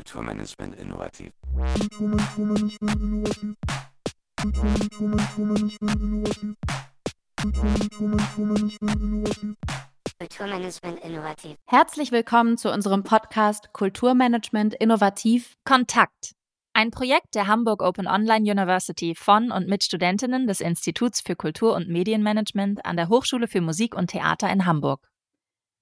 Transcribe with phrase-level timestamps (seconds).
[0.00, 1.30] Kulturmanagement innovativ.
[10.18, 11.56] Kulturmanagement innovativ.
[11.66, 16.32] Herzlich willkommen zu unserem Podcast Kulturmanagement innovativ Kontakt.
[16.72, 21.74] Ein Projekt der Hamburg Open Online University von und mit Studentinnen des Instituts für Kultur-
[21.74, 25.06] und Medienmanagement an der Hochschule für Musik und Theater in Hamburg.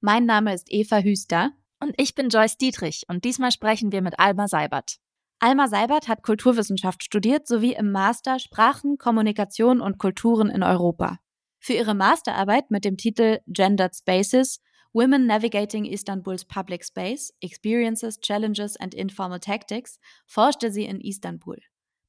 [0.00, 1.52] Mein Name ist Eva Hüster.
[1.80, 4.96] Und ich bin Joyce Dietrich und diesmal sprechen wir mit Alma Seibert.
[5.38, 11.18] Alma Seibert hat Kulturwissenschaft studiert sowie im Master Sprachen, Kommunikation und Kulturen in Europa.
[11.60, 14.60] Für ihre Masterarbeit mit dem Titel Gendered Spaces
[14.92, 21.58] Women Navigating Istanbul's Public Space, Experiences, Challenges and Informal Tactics forschte sie in Istanbul.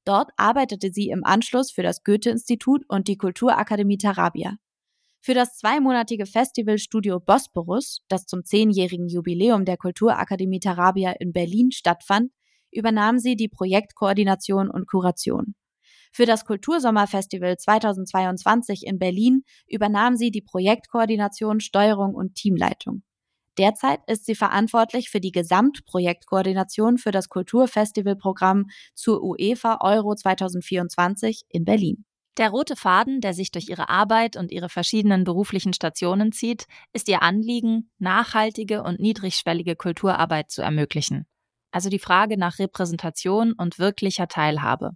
[0.06, 4.58] Dort arbeitete sie im Anschluss für das Goethe-Institut und die Kulturakademie Tarabia.
[5.22, 11.72] Für das zweimonatige Festival Studio Bosporus, das zum zehnjährigen Jubiläum der Kulturakademie Tarabia in Berlin
[11.72, 12.32] stattfand,
[12.72, 15.56] übernahm sie die Projektkoordination und Kuration.
[16.14, 23.04] Für das Kultursommerfestival 2022 in Berlin übernahm sie die Projektkoordination, Steuerung und Teamleitung.
[23.58, 31.66] Derzeit ist sie verantwortlich für die Gesamtprojektkoordination für das Kulturfestivalprogramm zur UEFA Euro 2024 in
[31.66, 32.06] Berlin.
[32.40, 37.10] Der rote Faden, der sich durch ihre Arbeit und ihre verschiedenen beruflichen Stationen zieht, ist
[37.10, 41.28] ihr Anliegen, nachhaltige und niedrigschwellige Kulturarbeit zu ermöglichen.
[41.72, 44.92] Also die Frage nach Repräsentation und wirklicher Teilhabe.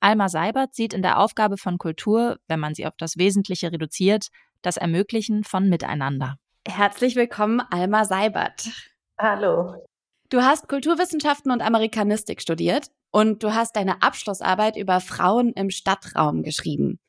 [0.00, 4.26] Alma Seibert sieht in der Aufgabe von Kultur, wenn man sie auf das Wesentliche reduziert,
[4.60, 6.38] das Ermöglichen von Miteinander.
[6.66, 8.68] Herzlich willkommen, Alma Seibert.
[9.16, 9.86] Hallo.
[10.28, 16.42] Du hast Kulturwissenschaften und Amerikanistik studiert und du hast deine Abschlussarbeit über Frauen im Stadtraum
[16.42, 17.00] geschrieben.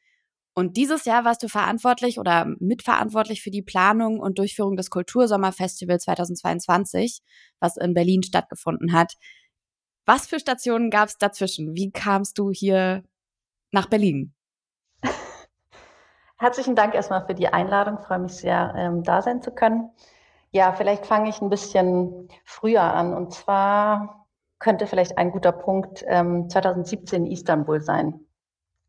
[0.54, 6.04] Und dieses Jahr warst du verantwortlich oder mitverantwortlich für die Planung und Durchführung des Kultursommerfestivals
[6.04, 7.22] 2022,
[7.60, 9.14] was in Berlin stattgefunden hat.
[10.06, 11.76] Was für Stationen gab es dazwischen?
[11.76, 13.04] Wie kamst du hier
[13.72, 14.34] nach Berlin?
[16.38, 17.98] Herzlichen Dank erstmal für die Einladung.
[18.00, 19.92] Ich freue mich sehr, ähm, da sein zu können.
[20.52, 23.14] Ja, vielleicht fange ich ein bisschen früher an.
[23.14, 24.19] Und zwar
[24.60, 28.20] könnte vielleicht ein guter Punkt ähm, 2017 in Istanbul sein.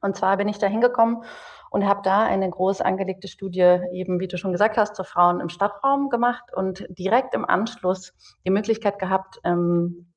[0.00, 1.24] Und zwar bin ich da hingekommen
[1.70, 5.40] und habe da eine groß angelegte Studie, eben wie du schon gesagt hast, zu Frauen
[5.40, 8.12] im Stadtraum gemacht und direkt im Anschluss
[8.44, 10.12] die Möglichkeit gehabt, ähm,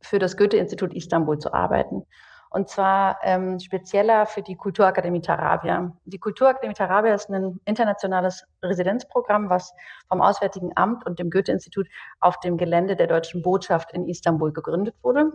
[0.00, 2.06] für das Goethe-Institut Istanbul zu arbeiten
[2.50, 5.96] und zwar ähm, spezieller für die Kulturakademie Tarabia.
[6.04, 9.72] Die Kulturakademie Tarabia ist ein internationales Residenzprogramm, was
[10.08, 11.88] vom Auswärtigen Amt und dem Goethe-Institut
[12.20, 15.32] auf dem Gelände der Deutschen Botschaft in Istanbul gegründet wurde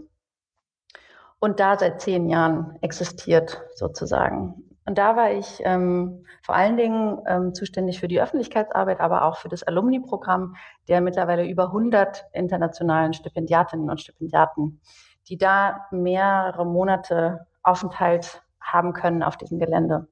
[1.42, 4.64] und da seit zehn Jahren existiert sozusagen.
[4.86, 9.38] Und da war ich ähm, vor allen Dingen ähm, zuständig für die Öffentlichkeitsarbeit, aber auch
[9.38, 10.56] für das Alumni-Programm
[10.88, 14.82] der mittlerweile über 100 internationalen Stipendiatinnen und Stipendiaten
[15.30, 20.08] die da mehrere Monate Aufenthalt haben können auf diesem Gelände.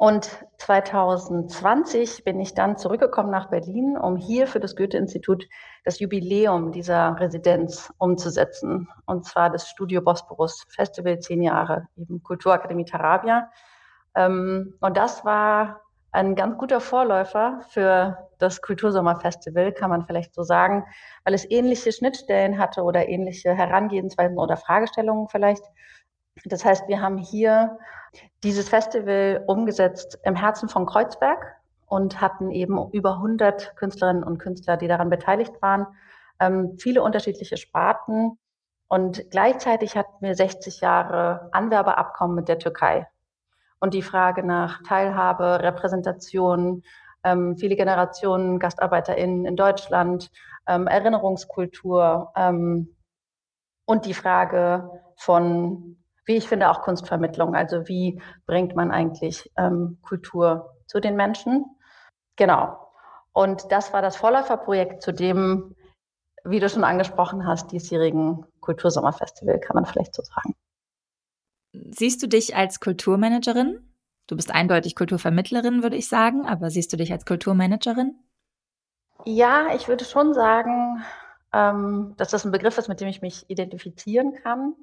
[0.00, 5.48] Und 2020 bin ich dann zurückgekommen nach Berlin, um hier für das Goethe-Institut
[5.84, 8.88] das Jubiläum dieser Residenz umzusetzen.
[9.06, 13.50] Und zwar das Studio Bosporus Festival, zehn Jahre, eben Kulturakademie Tarabia.
[14.14, 15.80] Ähm, und das war
[16.12, 20.84] ein ganz guter Vorläufer für das Kultursommerfestival, kann man vielleicht so sagen,
[21.24, 25.64] weil es ähnliche Schnittstellen hatte oder ähnliche Herangehensweisen oder Fragestellungen vielleicht.
[26.44, 27.78] Das heißt, wir haben hier
[28.42, 34.76] dieses Festival umgesetzt im Herzen von Kreuzberg und hatten eben über 100 Künstlerinnen und Künstler,
[34.76, 35.86] die daran beteiligt waren,
[36.40, 38.38] ähm, viele unterschiedliche Sparten.
[38.88, 43.06] Und gleichzeitig hatten wir 60 Jahre Anwerbeabkommen mit der Türkei
[43.80, 46.82] und die Frage nach Teilhabe, Repräsentation,
[47.24, 50.30] ähm, viele Generationen GastarbeiterInnen in Deutschland,
[50.66, 52.96] ähm, Erinnerungskultur ähm,
[53.86, 55.96] und die Frage von,
[56.26, 57.54] wie ich finde, auch Kunstvermittlung.
[57.54, 61.64] Also wie bringt man eigentlich ähm, Kultur zu den Menschen?
[62.36, 62.78] Genau.
[63.32, 65.74] Und das war das Vorläuferprojekt zu dem,
[66.44, 70.54] wie du schon angesprochen hast, diesjährigen Kultursommerfestival, kann man vielleicht so sagen.
[71.72, 73.80] Siehst du dich als Kulturmanagerin?
[74.26, 78.18] Du bist eindeutig Kulturvermittlerin, würde ich sagen, aber siehst du dich als Kulturmanagerin?
[79.24, 81.02] Ja, ich würde schon sagen,
[81.52, 84.74] ähm, dass das ein Begriff ist, mit dem ich mich identifizieren kann.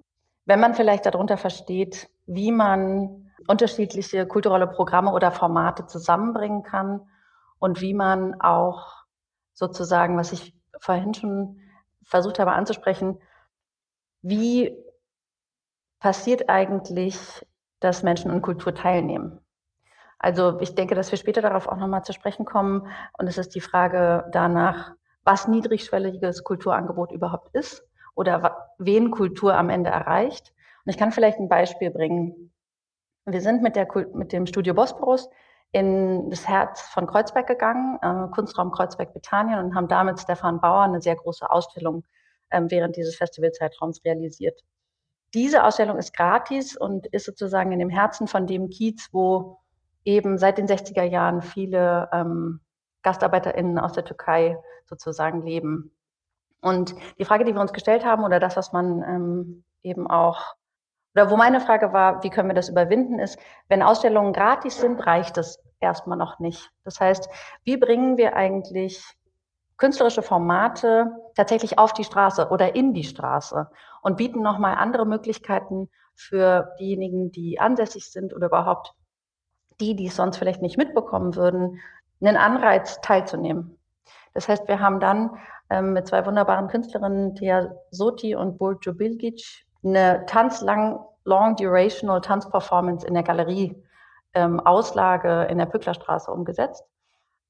[0.45, 7.07] Wenn man vielleicht darunter versteht, wie man unterschiedliche kulturelle Programme oder Formate zusammenbringen kann
[7.59, 9.05] und wie man auch
[9.53, 11.59] sozusagen, was ich vorhin schon
[12.03, 13.19] versucht habe anzusprechen,
[14.21, 14.75] wie
[16.05, 17.17] passiert eigentlich,
[17.79, 19.39] dass Menschen an Kultur teilnehmen?
[20.19, 22.87] Also ich denke, dass wir später darauf auch nochmal zu sprechen kommen.
[23.17, 24.93] Und es ist die Frage danach,
[25.23, 30.53] was niedrigschwelliges Kulturangebot überhaupt ist oder wen Kultur am Ende erreicht.
[30.85, 32.53] Und ich kann vielleicht ein Beispiel bringen.
[33.25, 35.27] Wir sind mit, der, mit dem Studio Bosporus
[35.71, 40.83] in das Herz von Kreuzberg gegangen, äh, Kunstraum Kreuzberg Britannien, und haben damit Stefan Bauer
[40.83, 42.03] eine sehr große Ausstellung
[42.51, 44.61] äh, während dieses Festivalzeitraums realisiert.
[45.35, 49.59] Diese Ausstellung ist gratis und ist sozusagen in dem Herzen von dem Kiez, wo
[50.05, 52.61] eben seit den 60er Jahren viele ähm,
[53.03, 55.91] GastarbeiterInnen aus der Türkei sozusagen leben.
[56.61, 60.55] Und die Frage, die wir uns gestellt haben, oder das, was man ähm, eben auch,
[61.13, 63.37] oder wo meine Frage war, wie können wir das überwinden, ist,
[63.67, 66.71] wenn Ausstellungen gratis sind, reicht es erstmal noch nicht.
[66.85, 67.29] Das heißt,
[67.65, 69.03] wie bringen wir eigentlich
[69.77, 73.69] künstlerische Formate tatsächlich auf die Straße oder in die Straße
[74.05, 78.93] und bieten nochmal andere Möglichkeiten für diejenigen, die ansässig sind oder überhaupt
[79.81, 81.79] die, die es sonst vielleicht nicht mitbekommen würden,
[82.21, 83.79] einen Anreiz teilzunehmen.
[84.35, 85.31] Das heißt, wir haben dann
[85.71, 93.07] ähm, mit zwei wunderbaren Künstlerinnen, Thea Soti und Burcu Bilgic, eine tanzlang, long durational Tanzperformance
[93.07, 93.75] in der Galerie
[94.35, 96.83] ähm, Auslage in der Pücklerstraße umgesetzt,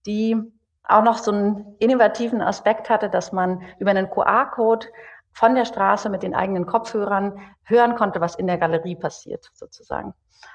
[0.06, 0.42] die
[0.88, 4.88] auch noch so einen innovativen Aspekt hatte, dass man über einen QR-Code
[5.36, 10.14] von der Straße mit den eigenen Kopfhörern hören konnte, was in der Galerie passiert, sozusagen.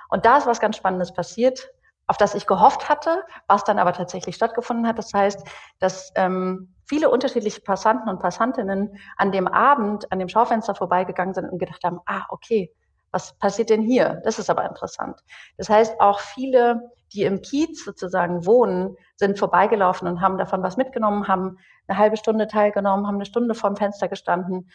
[0.08, 1.70] Und da ist was ganz Spannendes passiert,
[2.06, 4.98] auf das ich gehofft hatte, was dann aber tatsächlich stattgefunden hat.
[4.98, 5.46] Das heißt,
[5.78, 11.50] dass ähm, viele unterschiedliche Passanten und Passantinnen an dem Abend an dem Schaufenster vorbeigegangen sind
[11.50, 12.74] und gedacht haben, ah, okay,
[13.12, 14.22] was passiert denn hier?
[14.24, 15.20] Das ist aber interessant.
[15.58, 20.78] Das heißt, auch viele, die im Kiez sozusagen wohnen, sind vorbeigelaufen und haben davon was
[20.78, 24.70] mitgenommen, haben eine halbe Stunde teilgenommen, haben eine Stunde vorm Fenster gestanden.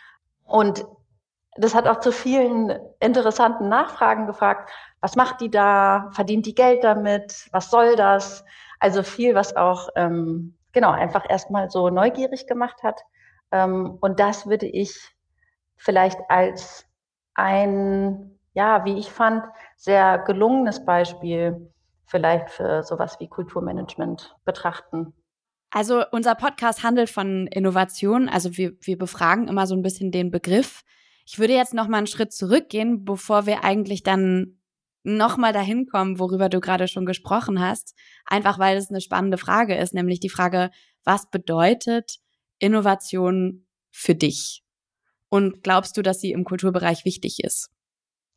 [0.45, 0.85] Und
[1.55, 2.69] das hat auch zu vielen
[2.99, 4.69] interessanten Nachfragen gefragt.
[5.01, 6.11] Was macht die da?
[6.13, 7.47] Verdient die Geld damit?
[7.51, 8.45] Was soll das?
[8.79, 13.01] Also viel, was auch, ähm, genau, einfach erstmal so neugierig gemacht hat.
[13.51, 14.95] Ähm, und das würde ich
[15.75, 16.85] vielleicht als
[17.33, 19.43] ein, ja, wie ich fand,
[19.75, 21.73] sehr gelungenes Beispiel
[22.05, 25.13] vielleicht für sowas wie Kulturmanagement betrachten.
[25.71, 28.29] Also unser Podcast handelt von Innovation.
[28.29, 30.83] Also wir, wir befragen immer so ein bisschen den Begriff.
[31.25, 34.59] Ich würde jetzt noch mal einen Schritt zurückgehen, bevor wir eigentlich dann
[35.03, 37.95] noch mal dahin kommen, worüber du gerade schon gesprochen hast.
[38.25, 40.71] Einfach weil es eine spannende Frage ist, nämlich die Frage,
[41.03, 42.19] was bedeutet
[42.59, 44.63] Innovation für dich?
[45.29, 47.74] Und glaubst du, dass sie im Kulturbereich wichtig ist?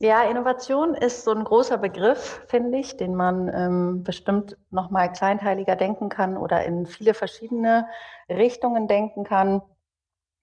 [0.01, 5.09] Ja, Innovation ist so ein großer Begriff, finde ich, den man ähm, bestimmt noch mal
[5.09, 7.89] kleinteiliger denken kann oder in viele verschiedene
[8.29, 9.61] Richtungen denken kann.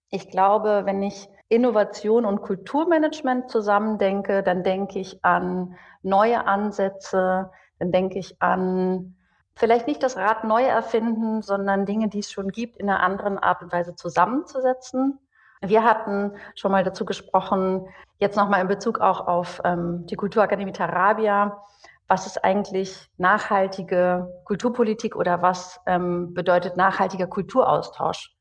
[0.10, 7.50] Ich glaube, wenn ich Innovation und Kulturmanagement zusammendenke, dann denke ich an neue Ansätze,
[7.80, 9.16] dann denke ich an
[9.56, 13.38] vielleicht nicht das Rad neu erfinden, sondern Dinge, die es schon gibt, in einer anderen
[13.40, 15.25] Art und Weise zusammenzusetzen.
[15.68, 17.88] Wir hatten schon mal dazu gesprochen,
[18.20, 21.62] jetzt nochmal in Bezug auch auf ähm, die Kulturakademie Tarabia,
[22.08, 28.36] was ist eigentlich nachhaltige Kulturpolitik oder was ähm, bedeutet nachhaltiger Kulturaustausch?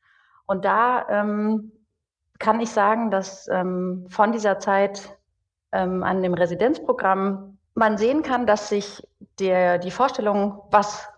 [0.46, 1.72] Und da ähm,
[2.38, 5.16] kann ich sagen, dass ähm, von dieser Zeit
[5.72, 9.02] ähm, an dem Residenzprogramm man sehen kann, dass sich
[9.38, 11.08] der, die Vorstellung, was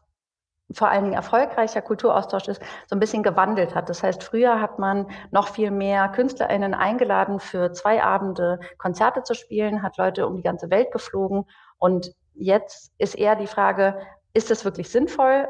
[0.72, 3.88] vor allen Dingen erfolgreicher Kulturaustausch ist, so ein bisschen gewandelt hat.
[3.88, 9.35] Das heißt, früher hat man noch viel mehr KünstlerInnen eingeladen, für zwei Abende Konzerte zu
[9.35, 11.44] spielen, hat Leute um die ganze Welt geflogen.
[11.78, 14.00] Und jetzt ist eher die Frage,
[14.35, 15.49] ist das wirklich sinnvoll?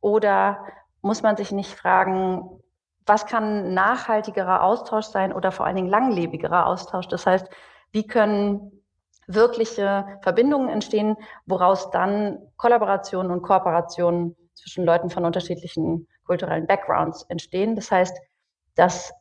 [0.00, 0.64] Oder
[1.02, 2.60] muss man sich nicht fragen,
[3.06, 7.08] was kann nachhaltigerer Austausch sein oder vor allen Dingen langlebigerer Austausch?
[7.08, 7.48] Das heißt,
[7.92, 8.79] wie können
[9.34, 17.76] wirkliche Verbindungen entstehen, woraus dann Kollaborationen und Kooperationen zwischen Leuten von unterschiedlichen kulturellen Backgrounds entstehen.
[17.76, 18.16] Das heißt,
[18.74, 19.12] dass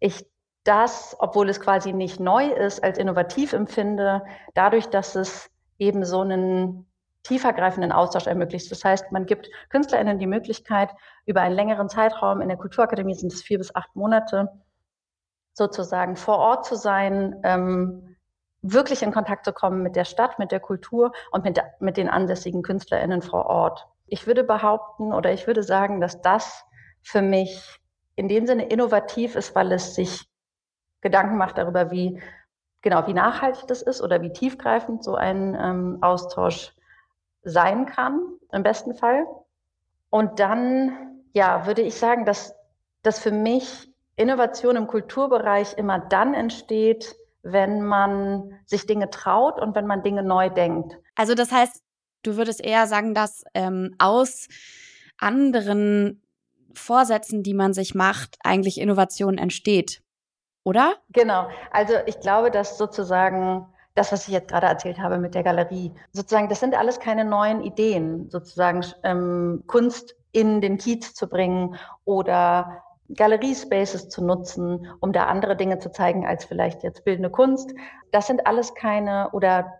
[0.00, 0.26] ich
[0.64, 4.22] das, obwohl es quasi nicht neu ist, als innovativ empfinde,
[4.54, 6.86] dadurch, dass es eben so einen
[7.24, 8.70] tiefergreifenden Austausch ermöglicht.
[8.70, 10.90] Das heißt, man gibt KünstlerInnen die Möglichkeit,
[11.26, 14.48] über einen längeren Zeitraum, in der Kulturakademie sind es vier bis acht Monate,
[15.52, 18.11] sozusagen vor Ort zu sein, ähm,
[18.62, 22.08] wirklich in Kontakt zu kommen mit der Stadt, mit der Kultur und mit, mit den
[22.08, 23.88] ansässigen KünstlerInnen vor Ort.
[24.06, 26.64] Ich würde behaupten oder ich würde sagen, dass das
[27.02, 27.80] für mich
[28.14, 30.28] in dem Sinne innovativ ist, weil es sich
[31.00, 32.22] Gedanken macht darüber, wie
[32.82, 36.72] genau wie nachhaltig das ist oder wie tiefgreifend so ein ähm, Austausch
[37.42, 38.20] sein kann,
[38.52, 39.26] im besten Fall.
[40.10, 42.54] Und dann, ja, würde ich sagen, dass,
[43.02, 49.74] dass für mich Innovation im Kulturbereich immer dann entsteht, wenn man sich Dinge traut und
[49.74, 50.98] wenn man Dinge neu denkt.
[51.14, 51.82] Also das heißt,
[52.22, 54.48] du würdest eher sagen, dass ähm, aus
[55.18, 56.22] anderen
[56.74, 60.02] Vorsätzen, die man sich macht, eigentlich Innovation entsteht.
[60.64, 60.94] oder?
[61.10, 61.48] Genau.
[61.70, 65.92] Also ich glaube, dass sozusagen das, was ich jetzt gerade erzählt habe mit der Galerie,
[66.12, 71.76] sozusagen, das sind alles keine neuen Ideen, sozusagen ähm, Kunst in den Kiez zu bringen
[72.04, 72.82] oder
[73.14, 77.72] Galeriespaces zu nutzen, um da andere Dinge zu zeigen als vielleicht jetzt bildende Kunst.
[78.10, 79.72] Das sind alles keine oder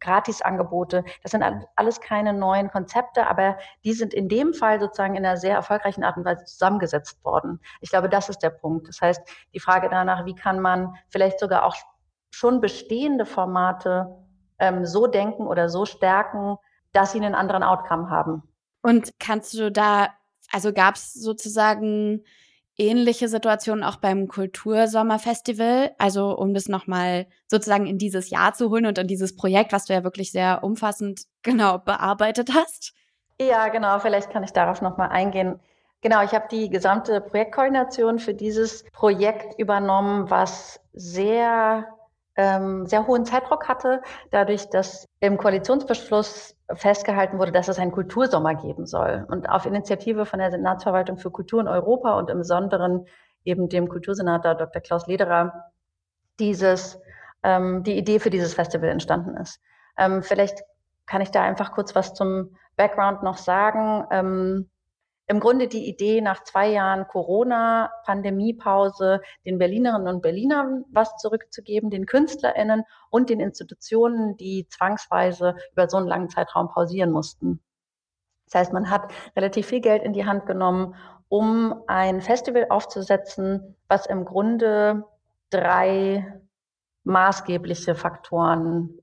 [0.00, 1.04] Gratisangebote.
[1.22, 1.42] Das sind
[1.74, 6.04] alles keine neuen Konzepte, aber die sind in dem Fall sozusagen in einer sehr erfolgreichen
[6.04, 7.60] Art und Weise zusammengesetzt worden.
[7.80, 8.88] Ich glaube, das ist der Punkt.
[8.88, 9.22] Das heißt,
[9.54, 11.76] die Frage danach, wie kann man vielleicht sogar auch
[12.30, 14.14] schon bestehende Formate
[14.58, 16.56] ähm, so denken oder so stärken,
[16.92, 18.42] dass sie einen anderen Outcome haben.
[18.82, 20.08] Und kannst du da,
[20.52, 22.24] also gab es sozusagen
[22.78, 28.86] ähnliche Situationen auch beim Kultursommerfestival, also um das nochmal sozusagen in dieses Jahr zu holen
[28.86, 32.94] und in dieses Projekt, was du ja wirklich sehr umfassend genau bearbeitet hast?
[33.40, 35.60] Ja, genau, vielleicht kann ich darauf nochmal eingehen.
[36.00, 41.86] Genau, ich habe die gesamte Projektkoordination für dieses Projekt übernommen, was sehr
[42.36, 48.54] ähm, sehr hohen Zeitdruck hatte, dadurch, dass im Koalitionsbeschluss festgehalten wurde, dass es einen Kultursommer
[48.54, 49.26] geben soll.
[49.28, 53.06] Und auf Initiative von der Senatsverwaltung für Kultur in Europa und im Besonderen
[53.44, 54.82] eben dem Kultursenator Dr.
[54.82, 55.72] Klaus Lederer
[56.40, 57.00] dieses,
[57.42, 59.60] ähm, die Idee für dieses Festival entstanden ist.
[59.96, 60.62] Ähm, vielleicht
[61.06, 64.04] kann ich da einfach kurz was zum Background noch sagen.
[64.10, 64.70] Ähm,
[65.26, 72.06] im Grunde die Idee, nach zwei Jahren Corona-Pandemiepause den Berlinerinnen und Berlinern was zurückzugeben, den
[72.06, 77.60] KünstlerInnen und den Institutionen, die zwangsweise über so einen langen Zeitraum pausieren mussten.
[78.44, 80.94] Das heißt, man hat relativ viel Geld in die Hand genommen,
[81.28, 85.02] um ein Festival aufzusetzen, was im Grunde
[85.50, 86.40] drei
[87.02, 89.00] maßgebliche Faktoren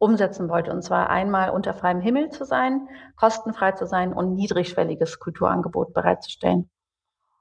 [0.00, 0.72] umsetzen wollte.
[0.72, 6.70] Und zwar einmal unter freiem Himmel zu sein, kostenfrei zu sein und niedrigschwelliges Kulturangebot bereitzustellen.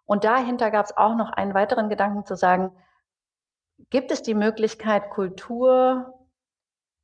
[0.05, 2.71] Und dahinter gab es auch noch einen weiteren Gedanken zu sagen,
[3.89, 6.13] gibt es die Möglichkeit, Kultur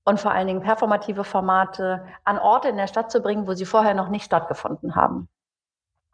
[0.03, 3.65] und vor allen Dingen performative Formate an Orte in der Stadt zu bringen, wo sie
[3.65, 5.29] vorher noch nicht stattgefunden haben.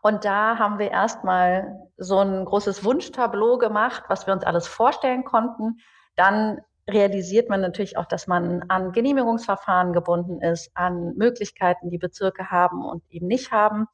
[0.03, 5.23] Und da haben wir erstmal so ein großes Wunschtableau gemacht, was wir uns alles vorstellen
[5.23, 5.79] konnten.
[6.15, 12.51] Dann realisiert man natürlich auch, dass man an Genehmigungsverfahren gebunden ist, an Möglichkeiten, die Bezirke
[12.51, 13.87] haben und eben nicht haben.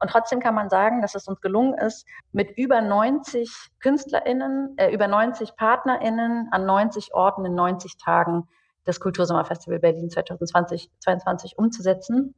[0.00, 4.90] Und trotzdem kann man sagen, dass es uns gelungen ist, mit über 90 KünstlerInnen, äh,
[4.92, 8.48] über 90 PartnerInnen an 90 Orten in 90 Tagen
[8.84, 12.34] das Kultursommerfestival Berlin 2020, 2022 umzusetzen.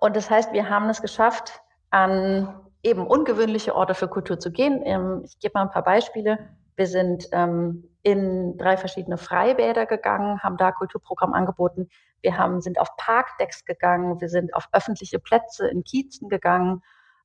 [0.00, 4.82] Und das heißt, wir haben es geschafft, an eben ungewöhnliche Orte für Kultur zu gehen.
[4.84, 6.38] Ähm, ich gebe mal ein paar Beispiele.
[6.76, 11.88] Wir sind ähm, in drei verschiedene Freibäder gegangen, haben da Kulturprogramm angeboten.
[12.20, 16.82] Wir haben, sind auf Parkdecks gegangen, wir sind auf öffentliche Plätze in Kiezen gegangen.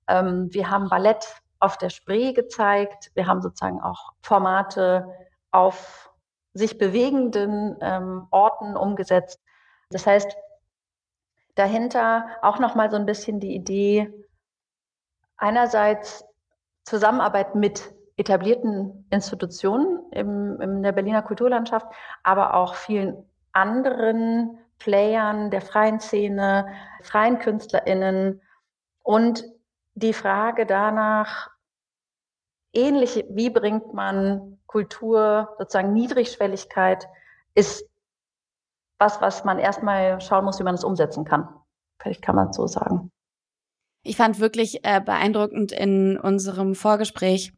[0.08, 3.12] Ähm, wir haben Ballett auf der Spree gezeigt.
[3.16, 5.12] Wir haben sozusagen auch Formate
[5.51, 6.12] auf
[6.54, 9.39] sich bewegenden ähm, Orten umgesetzt.
[9.89, 10.36] Das heißt,
[11.56, 14.12] dahinter auch nochmal so ein bisschen die Idee,
[15.38, 16.25] einerseits
[16.84, 21.88] Zusammenarbeit mit etablierten Institutionen im, in der Berliner Kulturlandschaft,
[22.24, 26.67] aber auch vielen anderen Playern der freien Szene,
[27.01, 28.41] freien KünstlerInnen
[29.03, 29.45] und
[29.95, 31.50] die Frage danach,
[32.74, 37.07] ähnlich wie bringt man Kultur, sozusagen Niedrigschwelligkeit,
[37.55, 37.89] ist
[39.00, 41.47] was, was man erstmal schauen muss, wie man es umsetzen kann.
[42.00, 43.12] Vielleicht kann man es so sagen.
[44.03, 47.53] Ich fand wirklich äh, beeindruckend in unserem Vorgespräch,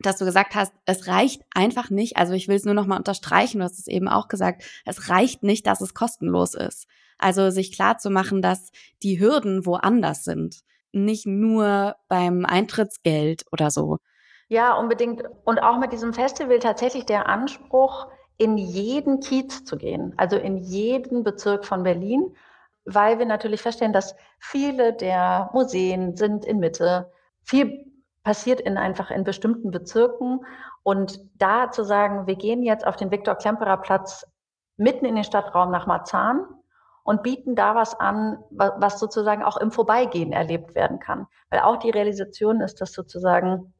[0.00, 2.96] dass du gesagt hast, es reicht einfach nicht, also ich will es nur noch mal
[2.96, 6.86] unterstreichen, du hast es eben auch gesagt, es reicht nicht, dass es kostenlos ist.
[7.18, 8.70] Also sich klar zu machen, dass
[9.02, 10.60] die Hürden woanders sind,
[10.92, 13.98] nicht nur beim Eintrittsgeld oder so.
[14.48, 15.22] Ja, unbedingt.
[15.44, 20.56] Und auch mit diesem Festival tatsächlich der Anspruch, in jeden Kiez zu gehen, also in
[20.56, 22.34] jeden Bezirk von Berlin,
[22.84, 27.10] weil wir natürlich feststellen, dass viele der Museen sind in Mitte.
[27.44, 27.93] Viel
[28.24, 30.44] passiert in einfach in bestimmten Bezirken.
[30.82, 34.26] Und da zu sagen, wir gehen jetzt auf den Viktor-Klemperer Platz
[34.76, 36.44] mitten in den Stadtraum nach Marzahn
[37.04, 41.26] und bieten da was an, was sozusagen auch im Vorbeigehen erlebt werden kann.
[41.50, 43.74] Weil auch die Realisation ist, dass sozusagen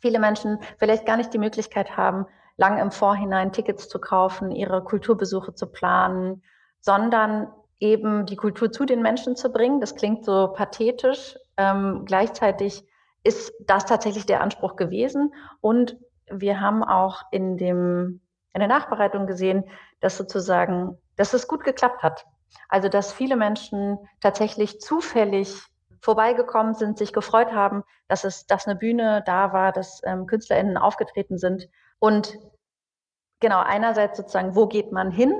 [0.00, 4.82] viele Menschen vielleicht gar nicht die Möglichkeit haben, lang im Vorhinein Tickets zu kaufen, ihre
[4.82, 6.42] Kulturbesuche zu planen,
[6.80, 9.80] sondern eben die Kultur zu den Menschen zu bringen.
[9.80, 11.38] Das klingt so pathetisch.
[11.58, 12.86] Ähm, gleichzeitig
[13.26, 15.34] ist das tatsächlich der Anspruch gewesen.
[15.60, 15.96] Und
[16.30, 18.20] wir haben auch in, dem,
[18.54, 19.64] in der Nachbereitung gesehen,
[20.00, 22.26] dass sozusagen, dass es gut geklappt hat.
[22.68, 25.62] Also, dass viele Menschen tatsächlich zufällig
[26.00, 30.76] vorbeigekommen sind, sich gefreut haben, dass es, dass eine Bühne da war, dass ähm, KünstlerInnen
[30.76, 31.68] aufgetreten sind
[31.98, 32.38] und
[33.40, 35.32] genau, einerseits sozusagen, wo geht man hin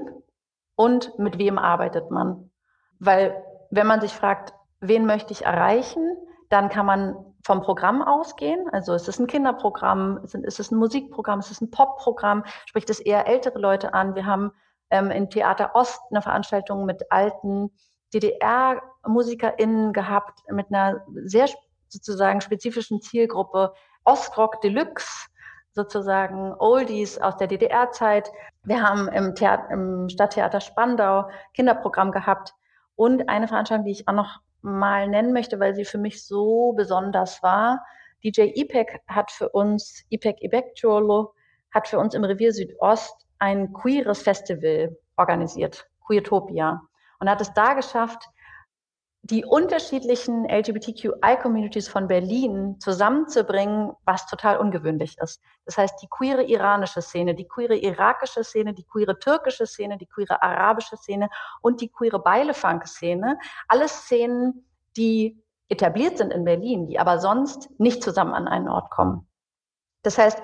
[0.75, 2.51] und mit wem arbeitet man?
[2.99, 6.17] Weil wenn man sich fragt, wen möchte ich erreichen,
[6.49, 8.69] dann kann man vom Programm ausgehen.
[8.73, 13.01] Also ist es ein Kinderprogramm, ist es ein Musikprogramm, ist es ein Popprogramm, spricht es
[13.01, 14.15] eher ältere Leute an.
[14.15, 14.53] Wir haben
[14.91, 17.71] ähm, in Theater Ost eine Veranstaltung mit alten
[18.15, 21.49] DDR-MusikerInnen gehabt, mit einer sehr
[21.89, 23.73] sozusagen spezifischen Zielgruppe
[24.05, 25.29] Ostrock Deluxe,
[25.73, 28.31] sozusagen Oldies aus der DDR-Zeit.
[28.63, 32.55] Wir haben im, Theater, im Stadttheater Spandau Kinderprogramm gehabt
[32.95, 36.73] und eine Veranstaltung, die ich auch noch mal nennen möchte, weil sie für mich so
[36.73, 37.85] besonders war.
[38.25, 41.33] DJ IPEC hat für uns, IPEC Ibeccholo,
[41.73, 46.83] hat für uns im Revier Südost ein queeres Festival organisiert, Queertopia.
[47.19, 48.29] Und hat es da geschafft,
[49.29, 55.43] die unterschiedlichen LGBTQI-Communities von Berlin zusammenzubringen, was total ungewöhnlich ist.
[55.65, 60.07] Das heißt, die queere iranische Szene, die queere irakische Szene, die queere türkische Szene, die
[60.07, 61.29] queere arabische Szene
[61.61, 64.65] und die queere Beilefunk-Szene, alles Szenen,
[64.97, 69.27] die etabliert sind in Berlin, die aber sonst nicht zusammen an einen Ort kommen.
[70.03, 70.41] Das heißt,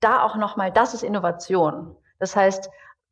[0.00, 1.96] da auch nochmal, das ist Innovation.
[2.18, 2.68] Das heißt,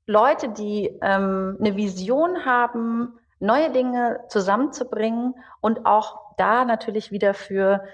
[0.07, 7.85] Leute, die ähm, eine Vision haben, neue Dinge zusammenzubringen und auch da natürlich wieder für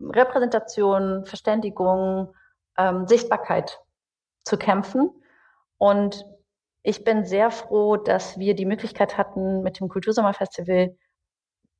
[0.00, 2.34] Repräsentation, Verständigung,
[2.76, 3.80] ähm, Sichtbarkeit
[4.44, 5.10] zu kämpfen.
[5.78, 6.24] Und
[6.82, 10.96] ich bin sehr froh, dass wir die Möglichkeit hatten, mit dem Kultursommerfestival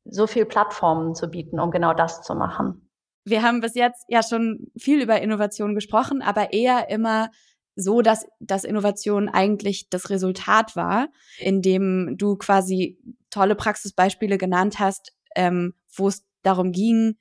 [0.05, 2.91] so viel Plattformen zu bieten, um genau das zu machen.
[3.25, 7.31] Wir haben bis jetzt ja schon viel über Innovation gesprochen, aber eher immer
[7.81, 11.09] so, dass, dass Innovation eigentlich das Resultat war,
[11.39, 12.99] indem du quasi
[13.31, 17.17] tolle Praxisbeispiele genannt hast, ähm, wo es darum ging,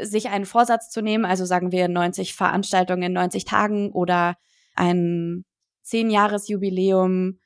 [0.00, 4.36] sich einen Vorsatz zu nehmen, also sagen wir 90 Veranstaltungen in 90 Tagen oder
[4.74, 5.44] ein
[5.82, 7.38] Zehn-Jahres-Jubiläum,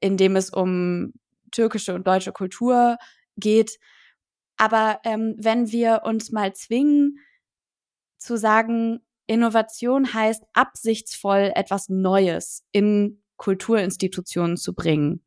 [0.00, 1.14] in dem es um
[1.50, 2.96] türkische und deutsche Kultur
[3.36, 3.80] geht.
[4.56, 7.18] Aber ähm, wenn wir uns mal zwingen
[8.18, 15.24] zu sagen, Innovation heißt absichtsvoll etwas Neues in Kulturinstitutionen zu bringen.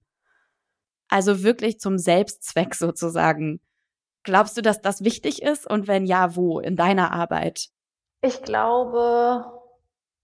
[1.10, 3.62] Also wirklich zum Selbstzweck sozusagen.
[4.24, 5.70] Glaubst du, dass das wichtig ist?
[5.70, 7.70] Und wenn ja, wo in deiner Arbeit?
[8.22, 9.46] Ich glaube,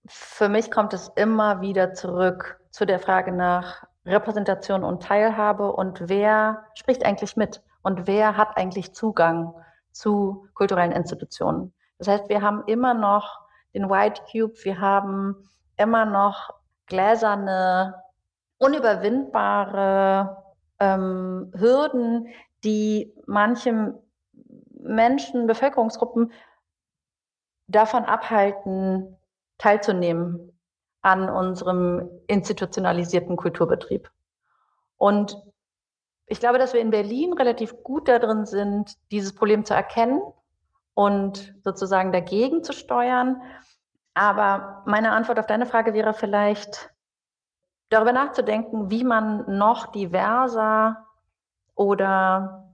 [0.07, 6.09] für mich kommt es immer wieder zurück zu der Frage nach Repräsentation und Teilhabe und
[6.09, 9.53] wer spricht eigentlich mit und wer hat eigentlich Zugang
[9.91, 11.73] zu kulturellen Institutionen.
[11.99, 13.41] Das heißt, wir haben immer noch
[13.73, 14.53] den White Cube.
[14.63, 15.35] Wir haben
[15.77, 16.53] immer noch
[16.87, 17.95] gläserne,
[18.57, 20.43] unüberwindbare
[20.79, 22.27] ähm, Hürden,
[22.63, 23.99] die manche
[24.73, 26.31] Menschen, Bevölkerungsgruppen
[27.67, 29.17] davon abhalten,
[29.57, 30.51] teilzunehmen
[31.01, 34.11] an unserem institutionalisierten Kulturbetrieb.
[34.97, 35.41] Und
[36.27, 40.21] ich glaube, dass wir in Berlin relativ gut darin sind, dieses Problem zu erkennen
[41.01, 43.41] und sozusagen dagegen zu steuern.
[44.13, 46.91] Aber meine Antwort auf deine Frage wäre vielleicht,
[47.89, 51.07] darüber nachzudenken, wie man noch diverser
[51.73, 52.71] oder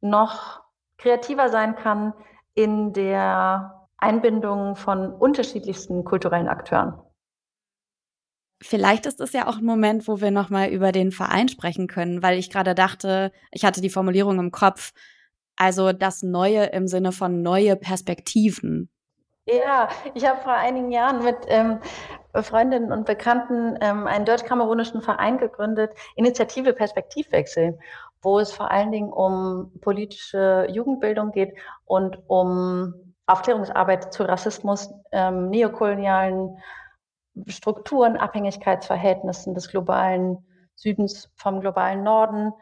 [0.00, 0.62] noch
[0.96, 2.14] kreativer sein kann
[2.54, 6.98] in der Einbindung von unterschiedlichsten kulturellen Akteuren.
[8.62, 12.22] Vielleicht ist es ja auch ein Moment, wo wir nochmal über den Verein sprechen können,
[12.22, 14.92] weil ich gerade dachte, ich hatte die Formulierung im Kopf,
[15.56, 18.90] also das Neue im Sinne von neue Perspektiven.
[19.46, 21.78] Ja, ich habe vor einigen Jahren mit ähm,
[22.34, 27.78] Freundinnen und Bekannten ähm, einen deutsch-kamerunischen Verein gegründet, Initiative Perspektivwechsel,
[28.22, 32.94] wo es vor allen Dingen um politische Jugendbildung geht und um
[33.26, 36.56] Aufklärungsarbeit zu Rassismus, ähm, neokolonialen
[37.46, 40.38] Strukturen, Abhängigkeitsverhältnissen des globalen
[40.74, 42.52] Südens vom globalen Norden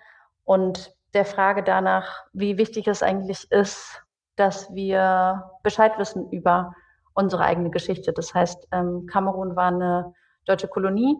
[0.45, 4.03] und der Frage danach, wie wichtig es eigentlich ist,
[4.37, 6.75] dass wir Bescheid wissen über
[7.15, 8.13] unsere eigene Geschichte.
[8.13, 10.15] Das heißt, ähm, Kamerun war eine
[10.47, 11.19] deutsche Kolonie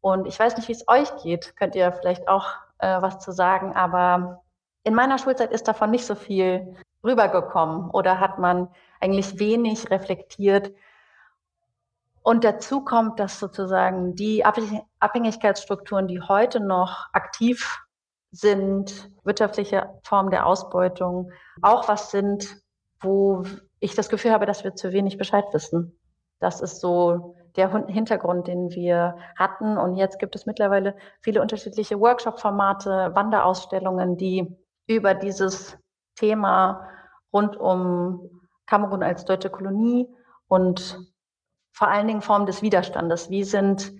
[0.00, 2.46] und ich weiß nicht, wie es euch geht, könnt ihr vielleicht auch
[2.78, 4.42] äh, was zu sagen, aber
[4.84, 8.68] in meiner Schulzeit ist davon nicht so viel rübergekommen oder hat man
[9.00, 10.72] eigentlich wenig reflektiert.
[12.22, 17.82] Und dazu kommt, dass sozusagen die Abhängigkeitsstrukturen, die heute noch aktiv
[18.32, 22.56] sind wirtschaftliche Formen der Ausbeutung auch was sind,
[23.00, 23.44] wo
[23.78, 25.98] ich das Gefühl habe, dass wir zu wenig Bescheid wissen.
[26.40, 29.76] Das ist so der Hintergrund, den wir hatten.
[29.76, 35.78] Und jetzt gibt es mittlerweile viele unterschiedliche Workshop-Formate, Wanderausstellungen, die über dieses
[36.16, 36.88] Thema
[37.32, 38.30] rund um
[38.66, 40.08] Kamerun als deutsche Kolonie
[40.48, 40.98] und
[41.72, 43.30] vor allen Dingen Formen des Widerstandes.
[43.30, 43.92] Wie sind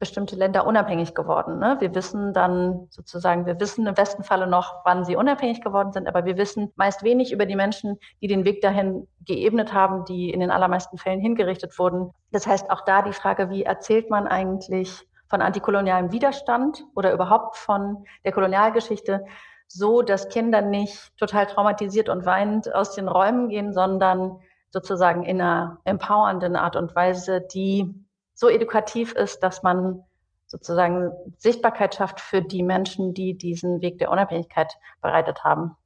[0.00, 1.58] bestimmte Länder unabhängig geworden.
[1.58, 1.76] Ne?
[1.78, 6.08] Wir wissen dann sozusagen, wir wissen im besten Falle noch, wann sie unabhängig geworden sind,
[6.08, 10.30] aber wir wissen meist wenig über die Menschen, die den Weg dahin geebnet haben, die
[10.30, 12.12] in den allermeisten Fällen hingerichtet wurden.
[12.32, 17.56] Das heißt auch da die Frage, wie erzählt man eigentlich von antikolonialem Widerstand oder überhaupt
[17.56, 19.26] von der Kolonialgeschichte,
[19.68, 25.42] so dass Kinder nicht total traumatisiert und weinend aus den Räumen gehen, sondern sozusagen in
[25.42, 27.94] einer empowernden Art und Weise, die
[28.40, 30.02] so edukativ ist, dass man
[30.46, 34.72] sozusagen Sichtbarkeit schafft für die Menschen, die diesen Weg der Unabhängigkeit
[35.02, 35.76] bereitet haben.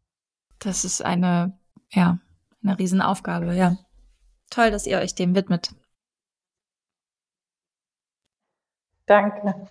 [0.61, 1.59] Das ist eine,
[1.91, 2.19] ja,
[2.63, 3.77] eine Riesenaufgabe, ja.
[4.51, 5.75] Toll, dass ihr euch dem widmet.
[9.07, 9.69] Danke.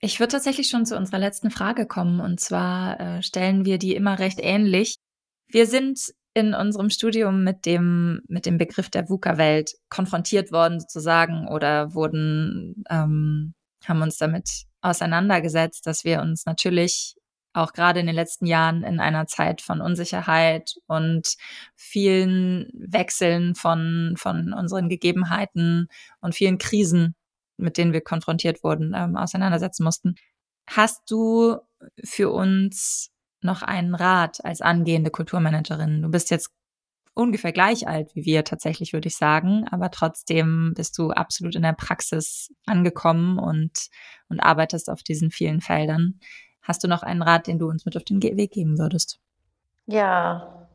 [0.00, 2.20] Ich würde tatsächlich schon zu unserer letzten Frage kommen.
[2.20, 4.98] Und zwar äh, stellen wir die immer recht ähnlich.
[5.46, 11.48] Wir sind in unserem Studium mit dem, mit dem Begriff der VUCA-Welt konfrontiert worden sozusagen
[11.48, 13.54] oder wurden, ähm,
[13.86, 17.14] haben uns damit auseinandergesetzt, dass wir uns natürlich
[17.54, 21.26] auch gerade in den letzten Jahren in einer Zeit von Unsicherheit und
[21.74, 25.88] vielen Wechseln von, von unseren Gegebenheiten
[26.20, 27.14] und vielen Krisen,
[27.56, 30.16] mit denen wir konfrontiert wurden, ähm, auseinandersetzen mussten.
[30.68, 31.56] Hast du
[32.04, 33.10] für uns
[33.46, 36.02] noch einen Rat als angehende Kulturmanagerin?
[36.02, 36.50] Du bist jetzt
[37.16, 41.62] ungefähr gleich alt wie wir tatsächlich, würde ich sagen, aber trotzdem bist du absolut in
[41.62, 43.88] der Praxis angekommen und,
[44.28, 46.20] und arbeitest auf diesen vielen Feldern.
[46.60, 49.18] Hast du noch einen Rat, den du uns mit auf den Weg geben würdest?
[49.86, 50.68] Ja,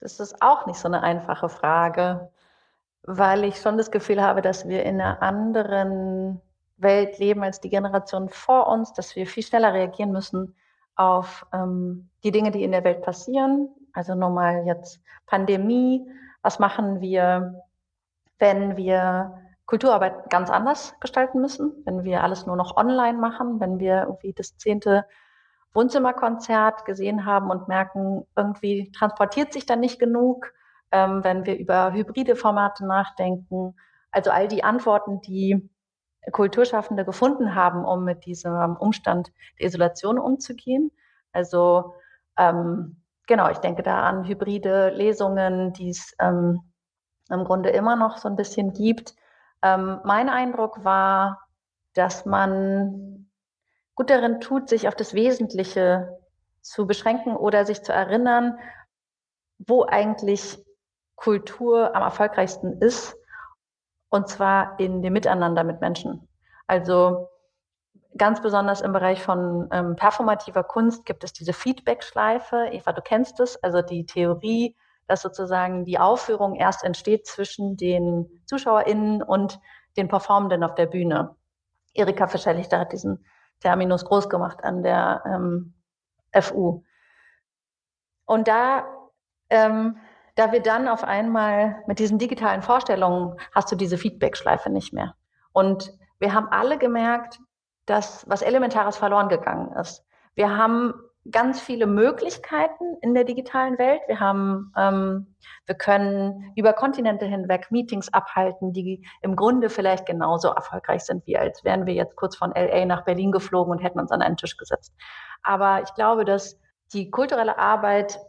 [0.00, 2.30] das ist auch nicht so eine einfache Frage,
[3.02, 6.40] weil ich schon das Gefühl habe, dass wir in einer anderen
[6.76, 10.54] Welt leben als die Generation vor uns, dass wir viel schneller reagieren müssen
[10.98, 13.68] auf ähm, die Dinge, die in der Welt passieren.
[13.92, 16.06] Also nochmal jetzt Pandemie.
[16.42, 17.62] Was machen wir,
[18.38, 23.78] wenn wir Kulturarbeit ganz anders gestalten müssen, wenn wir alles nur noch online machen, wenn
[23.78, 25.04] wir irgendwie das zehnte
[25.74, 30.52] Wohnzimmerkonzert gesehen haben und merken, irgendwie transportiert sich dann nicht genug,
[30.90, 33.76] ähm, wenn wir über hybride Formate nachdenken.
[34.10, 35.68] Also all die Antworten, die
[36.30, 40.90] Kulturschaffende gefunden haben, um mit diesem Umstand der Isolation umzugehen.
[41.32, 41.94] Also
[42.36, 46.60] ähm, genau, ich denke da an hybride Lesungen, die es ähm,
[47.30, 49.14] im Grunde immer noch so ein bisschen gibt.
[49.62, 51.40] Ähm, mein Eindruck war,
[51.94, 53.28] dass man
[53.94, 56.18] gut darin tut, sich auf das Wesentliche
[56.60, 58.58] zu beschränken oder sich zu erinnern,
[59.58, 60.64] wo eigentlich
[61.16, 63.17] Kultur am erfolgreichsten ist
[64.10, 66.28] und zwar in dem Miteinander mit Menschen.
[66.66, 67.28] Also
[68.16, 72.68] ganz besonders im Bereich von ähm, performativer Kunst gibt es diese Feedback-Schleife.
[72.72, 78.42] Eva, du kennst es, also die Theorie, dass sozusagen die Aufführung erst entsteht zwischen den
[78.46, 79.60] ZuschauerInnen und
[79.96, 81.36] den Performenden auf der Bühne.
[81.94, 83.24] Erika Fischer-Lichter hat diesen
[83.60, 85.74] Terminus groß gemacht an der ähm,
[86.40, 86.82] FU.
[88.26, 88.86] Und da
[89.50, 89.98] ähm,
[90.38, 95.16] da wir dann auf einmal mit diesen digitalen Vorstellungen hast du diese Feedback-Schleife nicht mehr.
[95.52, 97.40] Und wir haben alle gemerkt,
[97.86, 100.04] dass was Elementares verloren gegangen ist.
[100.36, 100.94] Wir haben
[101.32, 104.00] ganz viele Möglichkeiten in der digitalen Welt.
[104.06, 105.34] Wir haben, ähm,
[105.66, 111.36] wir können über Kontinente hinweg Meetings abhalten, die im Grunde vielleicht genauso erfolgreich sind, wie
[111.36, 114.36] als wären wir jetzt kurz von LA nach Berlin geflogen und hätten uns an einen
[114.36, 114.94] Tisch gesetzt.
[115.42, 116.60] Aber ich glaube, dass
[116.92, 118.20] die kulturelle Arbeit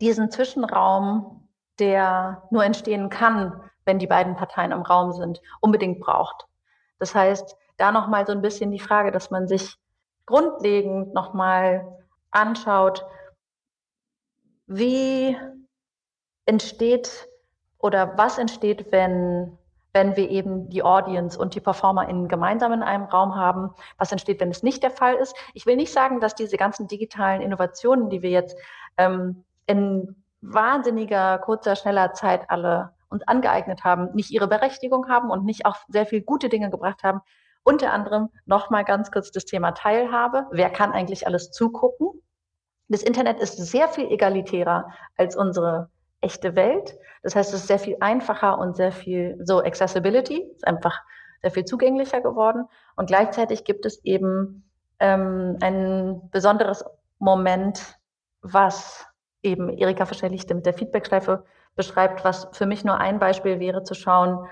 [0.00, 6.46] diesen Zwischenraum, der nur entstehen kann, wenn die beiden Parteien im Raum sind, unbedingt braucht.
[6.98, 9.76] Das heißt, da nochmal so ein bisschen die Frage, dass man sich
[10.26, 11.98] grundlegend nochmal
[12.30, 13.06] anschaut,
[14.66, 15.36] wie
[16.46, 17.28] entsteht
[17.78, 19.58] oder was entsteht, wenn,
[19.92, 24.40] wenn wir eben die Audience und die PerformerInnen gemeinsam in einem Raum haben, was entsteht,
[24.40, 25.34] wenn es nicht der Fall ist.
[25.54, 28.56] Ich will nicht sagen, dass diese ganzen digitalen Innovationen, die wir jetzt
[28.98, 35.44] ähm, in wahnsinniger, kurzer, schneller Zeit alle uns angeeignet haben, nicht ihre Berechtigung haben und
[35.44, 37.20] nicht auch sehr viel gute Dinge gebracht haben.
[37.62, 40.46] Unter anderem nochmal ganz kurz das Thema Teilhabe.
[40.50, 42.22] Wer kann eigentlich alles zugucken?
[42.88, 46.96] Das Internet ist sehr viel egalitärer als unsere echte Welt.
[47.22, 51.00] Das heißt, es ist sehr viel einfacher und sehr viel so Accessibility, ist einfach
[51.42, 52.64] sehr viel zugänglicher geworden.
[52.96, 56.84] Und gleichzeitig gibt es eben ähm, ein besonderes
[57.18, 57.98] Moment,
[58.42, 59.09] was
[59.42, 61.44] eben Erika Verschellichte mit der Feedbackschleife
[61.76, 64.46] beschreibt, was für mich nur ein Beispiel wäre, zu schauen,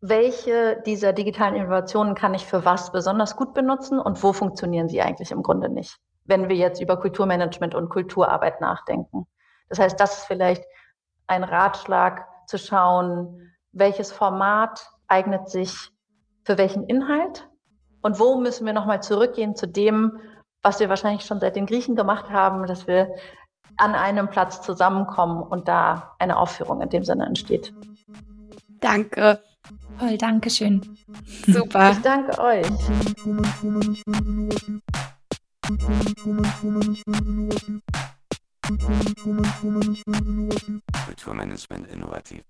[0.00, 5.02] welche dieser digitalen Innovationen kann ich für was besonders gut benutzen und wo funktionieren sie
[5.02, 9.26] eigentlich im Grunde nicht, wenn wir jetzt über Kulturmanagement und Kulturarbeit nachdenken.
[9.68, 10.64] Das heißt, das ist vielleicht
[11.26, 15.90] ein Ratschlag zu schauen, welches Format eignet sich
[16.44, 17.48] für welchen Inhalt
[18.00, 20.18] Und wo müssen wir nochmal zurückgehen zu dem,
[20.62, 23.14] was wir wahrscheinlich schon seit den Griechen gemacht haben, dass wir
[23.76, 27.72] an einem Platz zusammenkommen und da eine Aufführung in dem Sinne entsteht.
[28.80, 29.40] Danke.
[29.98, 30.96] Toll, danke schön.
[31.46, 31.90] Super.
[31.90, 32.66] Ich danke euch.
[41.06, 42.42] Kulturmanagement innovativ.